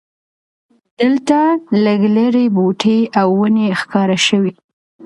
[0.99, 1.39] دلته
[1.83, 4.53] لږ لرې بوټي او ونې ښکاره شوې.